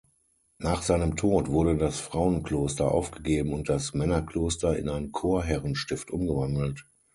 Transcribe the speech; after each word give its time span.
Nach 0.57 0.81
seinem 0.81 1.15
Tod 1.15 1.47
wurde 1.49 1.77
das 1.77 1.99
Frauenkloster 1.99 2.91
aufgegeben 2.91 3.53
und 3.53 3.69
das 3.69 3.93
Männerkloster 3.93 4.75
in 4.75 4.89
ein 4.89 5.11
Chorherrenstift 5.11 6.09
umgewandelt. 6.09 6.87